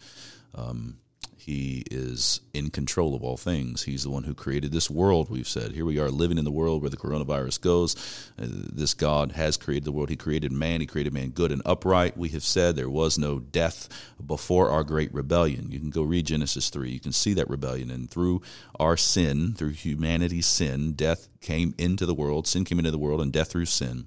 [0.54, 0.98] Um,
[1.40, 3.82] he is in control of all things.
[3.82, 5.72] He's the one who created this world, we've said.
[5.72, 7.96] Here we are living in the world where the coronavirus goes.
[8.38, 10.10] Uh, this God has created the world.
[10.10, 10.80] He created man.
[10.80, 12.16] He created man good and upright.
[12.16, 13.88] We have said there was no death
[14.24, 15.72] before our great rebellion.
[15.72, 16.90] You can go read Genesis 3.
[16.90, 17.90] You can see that rebellion.
[17.90, 18.42] And through
[18.78, 22.46] our sin, through humanity's sin, death came into the world.
[22.46, 24.06] Sin came into the world, and death through sin.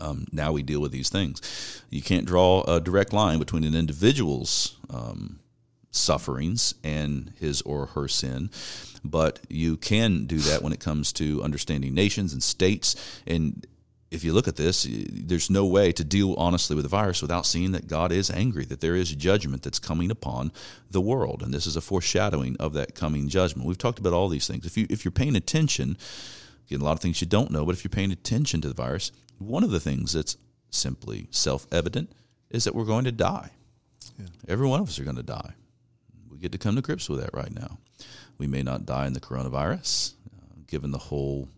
[0.00, 1.82] Um, now we deal with these things.
[1.90, 5.39] You can't draw a direct line between an individual's um,
[5.90, 8.50] sufferings and his or her sin.
[9.04, 12.96] But you can do that when it comes to understanding nations and states.
[13.26, 13.66] And
[14.10, 17.46] if you look at this, there's no way to deal honestly with the virus without
[17.46, 20.52] seeing that God is angry, that there is judgment that's coming upon
[20.90, 21.42] the world.
[21.42, 23.66] And this is a foreshadowing of that coming judgment.
[23.66, 24.66] We've talked about all these things.
[24.66, 25.96] If you if you're paying attention,
[26.66, 28.74] again, a lot of things you don't know, but if you're paying attention to the
[28.74, 30.36] virus, one of the things that's
[30.70, 32.12] simply self-evident
[32.50, 33.50] is that we're going to die.
[34.18, 34.26] Yeah.
[34.48, 35.54] Every one of us are going to die
[36.40, 37.78] get to come to grips with that right now.
[38.38, 41.48] We may not die in the coronavirus, uh, given the whole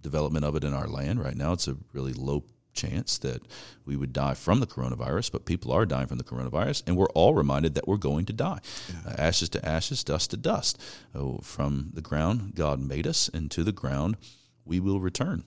[0.00, 1.22] development of it in our land.
[1.22, 3.42] Right now, it's a really low chance that
[3.84, 7.10] we would die from the coronavirus, but people are dying from the coronavirus, and we're
[7.10, 8.60] all reminded that we're going to die.
[8.88, 9.12] Yeah.
[9.12, 10.80] Uh, ashes to ashes, dust to dust.
[11.14, 14.16] Oh, from the ground, God made us, and to the ground,
[14.64, 15.44] we will return.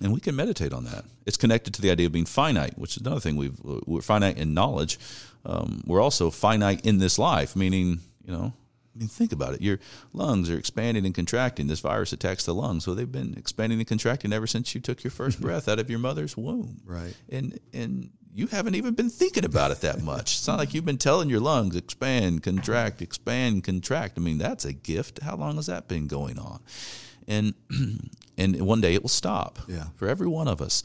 [0.00, 1.04] And we can meditate on that.
[1.26, 4.38] It's connected to the idea of being finite, which is another thing we've we're finite
[4.38, 4.98] in knowledge.
[5.44, 8.52] Um, we're also finite in this life, meaning you know.
[8.94, 9.62] I mean, think about it.
[9.62, 9.78] Your
[10.12, 11.68] lungs are expanding and contracting.
[11.68, 15.04] This virus attacks the lungs, so they've been expanding and contracting ever since you took
[15.04, 16.80] your first breath out of your mother's womb.
[16.84, 17.14] Right.
[17.28, 20.36] And and you haven't even been thinking about it that much.
[20.36, 24.14] It's not like you've been telling your lungs expand, contract, expand, contract.
[24.16, 25.22] I mean, that's a gift.
[25.22, 26.60] How long has that been going on?
[27.26, 27.54] And
[28.38, 29.88] and one day it will stop yeah.
[29.96, 30.82] for every one of us.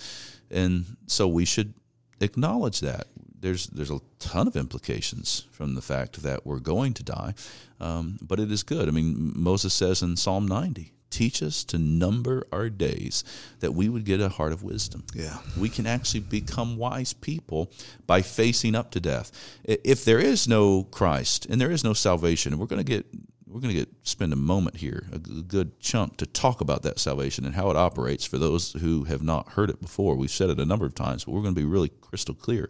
[0.52, 1.74] And so we should
[2.20, 3.08] acknowledge that.
[3.39, 7.34] There's there's a ton of implications from the fact that we're going to die,
[7.80, 8.88] um, but it is good.
[8.88, 13.24] I mean, Moses says in Psalm 90, teach us to number our days
[13.60, 15.04] that we would get a heart of wisdom.
[15.13, 15.38] Yeah.
[15.60, 17.72] We can actually become wise people
[18.08, 19.32] by facing up to death.
[19.63, 23.06] If there is no Christ and there is no salvation, we're going to get
[23.54, 26.98] we're going to get spend a moment here, a good chunk, to talk about that
[26.98, 30.16] salvation and how it operates for those who have not heard it before.
[30.16, 32.68] We've said it a number of times, but we're going to be really crystal clear.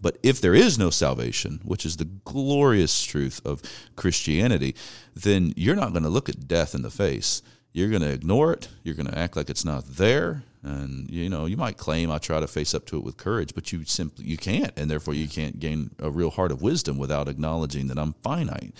[0.00, 3.60] But if there is no salvation, which is the glorious truth of
[3.94, 4.74] Christianity,
[5.14, 7.42] then you're not going to look at death in the face.
[7.74, 8.68] You're going to ignore it.
[8.82, 12.16] You're going to act like it's not there, and you know you might claim I
[12.16, 15.12] try to face up to it with courage, but you simply you can't, and therefore
[15.12, 18.74] you can't gain a real heart of wisdom without acknowledging that I'm finite.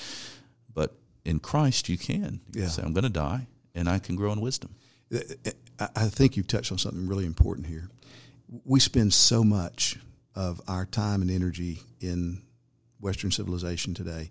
[0.75, 2.41] But in Christ, you can.
[2.53, 2.69] You yeah.
[2.69, 4.75] say, I'm going to die, and I can grow in wisdom.
[5.15, 5.21] Uh,
[5.79, 7.89] uh, I think you've touched on something really important here.
[8.65, 9.99] We spend so much
[10.35, 12.43] of our time and energy in
[13.01, 14.31] Western civilization today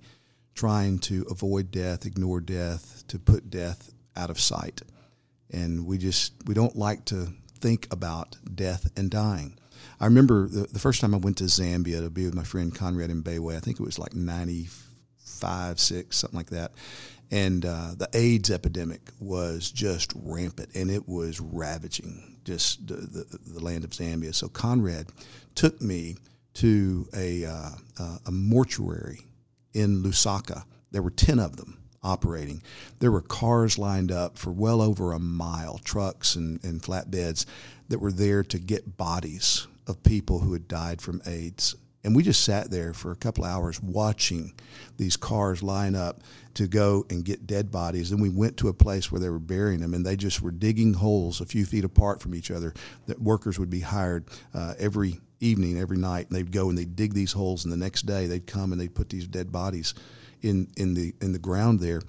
[0.53, 4.81] trying to avoid death, ignore death, to put death out of sight.
[5.49, 7.27] And we just, we don't like to
[7.59, 9.57] think about death and dying.
[9.99, 12.73] I remember the, the first time I went to Zambia to be with my friend
[12.73, 14.90] Conrad Mbewe, I think it was like 94
[15.41, 16.71] five, six, something like that.
[17.31, 23.39] And uh, the AIDS epidemic was just rampant, and it was ravaging just the, the,
[23.45, 24.33] the land of Zambia.
[24.33, 25.07] So Conrad
[25.55, 26.17] took me
[26.55, 29.27] to a, uh, uh, a mortuary
[29.73, 30.63] in Lusaka.
[30.91, 32.61] There were 10 of them operating.
[32.99, 37.45] There were cars lined up for well over a mile, trucks and, and flatbeds
[37.89, 41.75] that were there to get bodies of people who had died from AIDS.
[42.03, 44.53] And we just sat there for a couple hours watching
[44.97, 46.21] these cars line up
[46.55, 48.09] to go and get dead bodies.
[48.09, 50.51] Then we went to a place where they were burying them, and they just were
[50.51, 52.73] digging holes a few feet apart from each other.
[53.05, 56.95] That workers would be hired uh, every evening, every night, and they'd go and they'd
[56.95, 59.93] dig these holes, and the next day they'd come and they'd put these dead bodies
[60.41, 62.01] in in the in the ground there,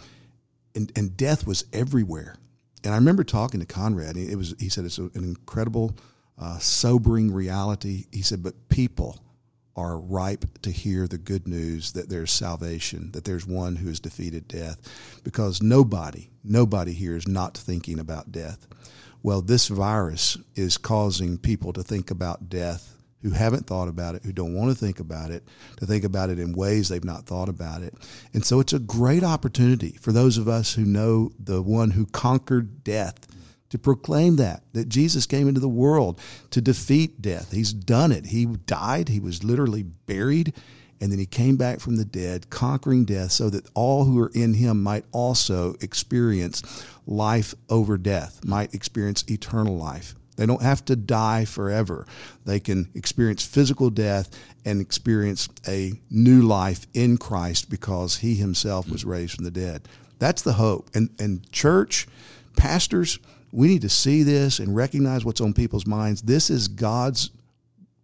[0.74, 2.36] and and death was everywhere.
[2.84, 4.16] And I remember talking to Conrad.
[4.16, 5.96] It was he said it's an incredible,
[6.38, 8.06] uh, sobering reality.
[8.10, 9.20] He said, but people
[9.76, 14.00] are ripe to hear the good news that there's salvation, that there's one who has
[14.00, 18.66] defeated death, because nobody, nobody here is not thinking about death.
[19.22, 24.24] Well, this virus is causing people to think about death who haven't thought about it,
[24.24, 25.44] who don't want to think about it,
[25.76, 27.94] to think about it in ways they've not thought about it.
[28.34, 32.06] And so it's a great opportunity for those of us who know the one who
[32.06, 33.28] conquered death
[33.72, 36.20] to proclaim that, that Jesus came into the world
[36.50, 37.52] to defeat death.
[37.52, 38.26] He's done it.
[38.26, 40.52] He died, he was literally buried,
[41.00, 44.30] and then he came back from the dead, conquering death, so that all who are
[44.34, 46.62] in him might also experience
[47.06, 50.14] life over death, might experience eternal life.
[50.36, 52.06] They don't have to die forever.
[52.44, 54.28] They can experience physical death
[54.66, 59.88] and experience a new life in Christ because he himself was raised from the dead.
[60.18, 60.90] That's the hope.
[60.94, 62.06] And and church,
[62.56, 63.18] pastors,
[63.52, 66.22] we need to see this and recognize what's on people's minds.
[66.22, 67.30] This is God's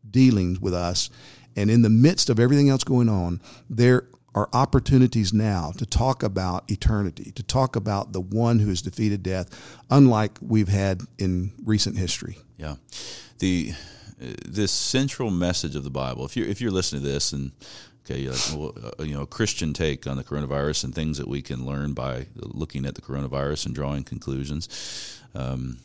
[0.08, 1.10] dealings with us.
[1.56, 6.22] And in the midst of everything else going on, there are opportunities now to talk
[6.22, 9.48] about eternity, to talk about the one who has defeated death,
[9.90, 12.36] unlike we've had in recent history.
[12.58, 12.76] Yeah.
[13.38, 13.72] The
[14.18, 16.24] this central message of the Bible.
[16.24, 17.52] If you're if you're listening to this and
[18.04, 21.28] okay, like, well, uh, you know, a Christian take on the coronavirus and things that
[21.28, 24.68] we can learn by looking at the coronavirus and drawing conclusions.
[25.34, 25.78] Um,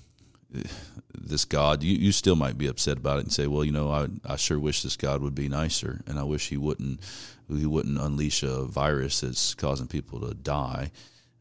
[1.16, 3.92] this God, you, you still might be upset about it and say, well, you know,
[3.92, 7.00] I, I sure wish this God would be nicer, and I wish he wouldn't
[7.50, 10.92] he wouldn't unleash a virus that's causing people to die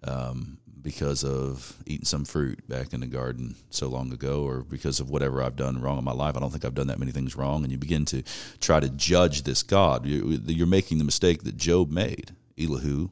[0.04, 4.98] um, because of eating some fruit back in the garden so long ago, or because
[4.98, 6.36] of whatever I've done wrong in my life.
[6.36, 8.22] I don't think I've done that many things wrong, and you begin to
[8.60, 10.06] try to judge this God.
[10.06, 12.32] You're making the mistake that Job made.
[12.58, 13.10] Elihu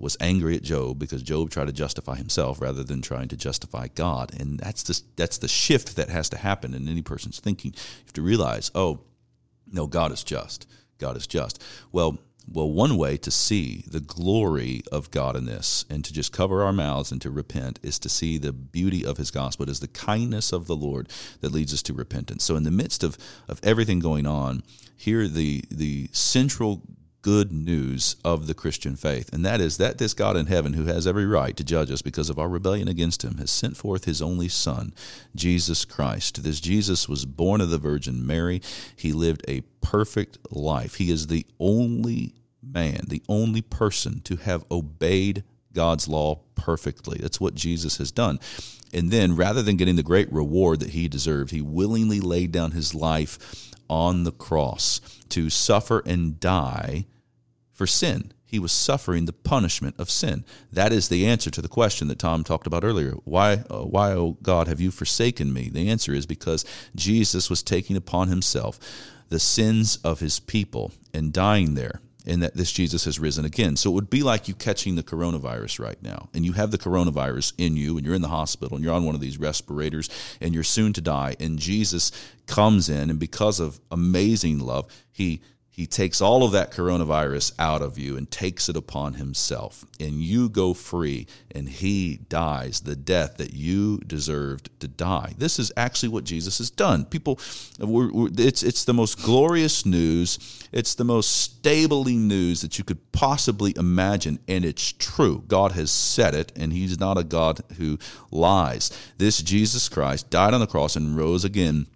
[0.00, 3.88] was angry at Job because Job tried to justify himself rather than trying to justify
[3.94, 4.32] God.
[4.38, 7.72] And that's the, that's the shift that has to happen in any person's thinking.
[7.74, 9.00] You have to realize, oh,
[9.70, 10.66] no, God is just.
[10.98, 11.62] God is just.
[11.90, 12.18] Well,
[12.50, 16.62] well, one way to see the glory of God in this and to just cover
[16.62, 19.64] our mouths and to repent is to see the beauty of his gospel.
[19.64, 21.08] It is the kindness of the Lord
[21.40, 22.44] that leads us to repentance.
[22.44, 23.16] So in the midst of,
[23.48, 24.62] of everything going on,
[24.96, 26.82] here the the central
[27.22, 30.86] good news of the Christian faith, and that is that this God in heaven, who
[30.86, 34.04] has every right to judge us because of our rebellion against him, has sent forth
[34.04, 34.92] his only Son,
[35.34, 36.42] Jesus Christ.
[36.42, 38.60] This Jesus was born of the Virgin Mary.
[38.96, 40.96] He lived a perfect life.
[40.96, 47.18] He is the only man, the only person to have obeyed God's law perfectly.
[47.18, 48.38] That's what Jesus has done.
[48.92, 52.72] And then, rather than getting the great reward that he deserved, he willingly laid down
[52.72, 57.04] his life on the cross to suffer and die
[57.70, 58.32] for sin.
[58.42, 60.46] He was suffering the punishment of sin.
[60.72, 63.12] That is the answer to the question that Tom talked about earlier.
[63.24, 65.68] Why, uh, why, oh God, have you forsaken me?
[65.68, 66.64] The answer is because
[66.96, 68.78] Jesus was taking upon himself
[69.28, 73.76] the sins of his people and dying there and that this Jesus has risen again.
[73.76, 76.78] So it would be like you catching the coronavirus right now, and you have the
[76.78, 80.08] coronavirus in you, and you're in the hospital, and you're on one of these respirators,
[80.40, 81.36] and you're soon to die.
[81.40, 82.12] And Jesus
[82.46, 85.40] comes in, and because of amazing love, he
[85.74, 89.86] he takes all of that coronavirus out of you and takes it upon himself.
[89.98, 95.32] And you go free and he dies the death that you deserved to die.
[95.38, 97.06] This is actually what jesus has done.
[97.06, 97.40] People
[97.80, 100.68] we're, we're, it's, it's the most glorious news.
[100.72, 104.40] It's the most stably news that you could possibly imagine.
[104.46, 105.42] And it's true.
[105.48, 107.98] God has said it and he's not a god who
[108.30, 108.90] lies.
[109.16, 111.86] This jesus christ died on the cross and rose again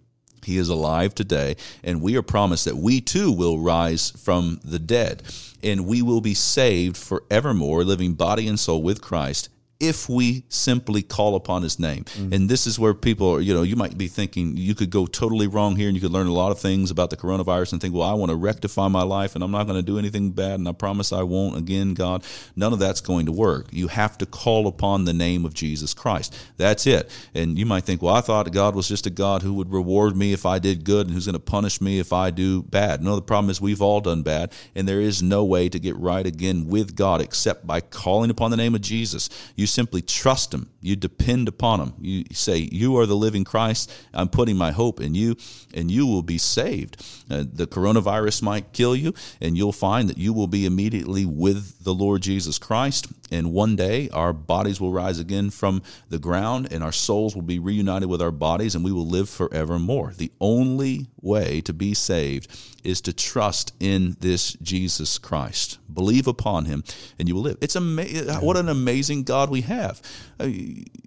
[0.47, 4.79] he is alive today, and we are promised that we too will rise from the
[4.79, 5.21] dead,
[5.61, 9.49] and we will be saved forevermore, living body and soul with Christ
[9.79, 12.03] if we simply call upon his name.
[12.03, 12.33] Mm-hmm.
[12.33, 15.05] And this is where people are, you know, you might be thinking you could go
[15.05, 17.81] totally wrong here and you could learn a lot of things about the coronavirus and
[17.81, 20.31] think, well, I want to rectify my life and I'm not going to do anything
[20.31, 22.23] bad and I promise I won't again, God.
[22.55, 23.67] None of that's going to work.
[23.71, 26.35] You have to call upon the name of Jesus Christ.
[26.57, 27.11] That's it.
[27.35, 30.15] And you might think, well, I thought God was just a God who would reward
[30.15, 33.03] me if I did good and who's going to punish me if I do bad.
[33.03, 35.95] No, the problem is we've all done bad and there is no way to get
[35.97, 39.29] right again with God except by calling upon the name of Jesus.
[39.55, 40.69] You you simply trust Him.
[40.79, 41.93] You depend upon Him.
[41.99, 43.91] You say, You are the living Christ.
[44.13, 45.35] I'm putting my hope in you,
[45.73, 46.95] and you will be saved.
[47.29, 51.83] Uh, the coronavirus might kill you, and you'll find that you will be immediately with
[51.83, 53.07] the Lord Jesus Christ.
[53.29, 57.41] And one day, our bodies will rise again from the ground, and our souls will
[57.41, 60.13] be reunited with our bodies, and we will live forevermore.
[60.15, 62.47] The only way to be saved
[62.85, 65.77] is to trust in this Jesus Christ.
[65.93, 66.83] Believe upon him,
[67.17, 67.57] and you will live.
[67.61, 68.27] It's amazing.
[68.35, 70.01] What an amazing God we have.
[70.39, 70.49] Uh,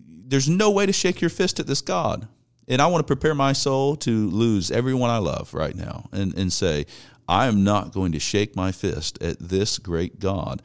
[0.06, 2.28] there's no way to shake your fist at this God.
[2.68, 6.32] And I want to prepare my soul to lose everyone I love right now and,
[6.34, 6.86] and say,
[7.28, 10.62] I am not going to shake my fist at this great God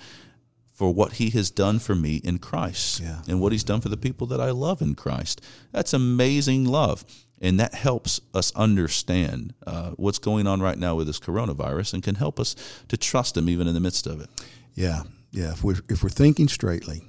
[0.72, 3.22] for what he has done for me in Christ Yeah.
[3.28, 5.42] and what he's done for the people that I love in Christ.
[5.72, 7.06] That's amazing love.
[7.42, 12.04] And that helps us understand uh, what's going on right now with this coronavirus and
[12.04, 12.56] can help us
[12.88, 14.30] to trust him even in the midst of it.
[14.74, 15.52] Yeah, yeah.
[15.52, 17.04] If we're if we're thinking straightly,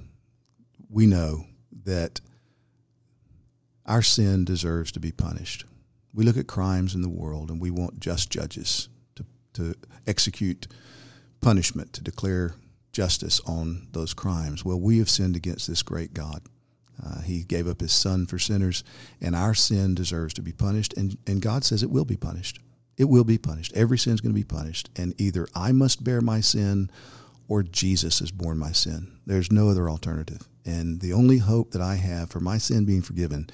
[0.89, 1.45] we know
[1.85, 2.19] that
[3.85, 5.65] our sin deserves to be punished.
[6.13, 9.75] We look at crimes in the world and we want just judges to to
[10.05, 10.67] execute
[11.39, 12.55] punishment to declare
[12.91, 14.65] justice on those crimes.
[14.65, 16.41] Well, we have sinned against this great God.
[17.03, 18.83] Uh, he gave up his son for sinners,
[19.21, 20.93] and our sin deserves to be punished.
[20.93, 22.59] And, and God says it will be punished.
[22.97, 23.73] It will be punished.
[23.75, 24.89] Every sin is going to be punished.
[24.95, 26.89] And either I must bear my sin
[27.47, 29.19] or Jesus has borne my sin.
[29.25, 30.47] There's no other alternative.
[30.65, 33.49] And the only hope that I have for my sin being forgiven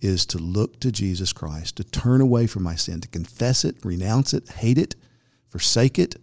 [0.00, 3.76] is to look to Jesus Christ, to turn away from my sin, to confess it,
[3.84, 4.94] renounce it, hate it,
[5.48, 6.16] forsake it,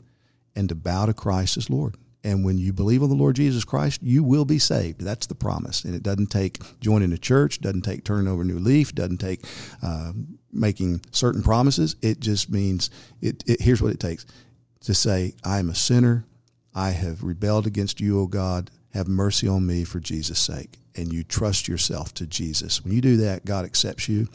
[0.56, 1.96] and to bow to Christ as Lord.
[2.24, 5.02] And when you believe on the Lord Jesus Christ, you will be saved.
[5.02, 5.84] That's the promise.
[5.84, 9.18] And it doesn't take joining a church, doesn't take turning over a new leaf, doesn't
[9.18, 9.46] take
[9.82, 10.14] uh,
[10.52, 11.98] making certain promises.
[12.02, 12.90] It just means
[13.22, 13.62] it, it.
[13.62, 14.26] Here's what it takes
[14.82, 16.26] to say, "I am a sinner.
[16.74, 18.72] I have rebelled against you, O God.
[18.94, 22.84] Have mercy on me for Jesus' sake." And you trust yourself to Jesus.
[22.84, 24.28] When you do that, God accepts you,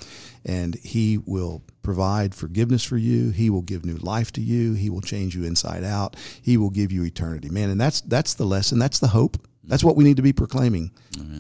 [0.45, 3.31] and He will provide forgiveness for you.
[3.31, 4.75] He will give new life to you.
[4.75, 6.17] He will change you inside out.
[6.43, 7.71] He will give you eternity, man.
[7.71, 8.79] And that's that's the lesson.
[8.79, 9.37] That's the hope.
[9.65, 10.91] That's what we need to be proclaiming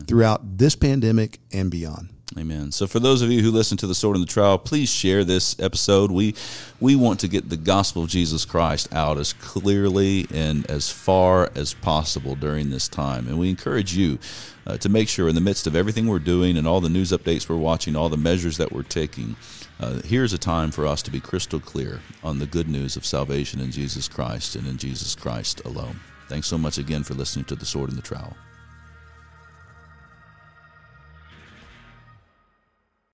[0.07, 2.11] throughout this pandemic and beyond.
[2.37, 2.71] Amen.
[2.73, 5.25] So for those of you who listen to the sword and the trowel, please share
[5.25, 6.11] this episode.
[6.11, 6.35] We
[6.79, 11.51] we want to get the gospel of Jesus Christ out as clearly and as far
[11.55, 13.27] as possible during this time.
[13.29, 14.19] And we encourage you
[14.67, 17.13] uh, to make sure in the midst of everything we're doing and all the news
[17.13, 19.35] updates we're watching, all the measures that we're taking,
[19.81, 23.07] uh, here's a time for us to be crystal clear on the good news of
[23.07, 26.01] salvation in Jesus Christ and in Jesus Christ alone.
[26.29, 28.37] Thanks so much again for listening to the sword and the trowel.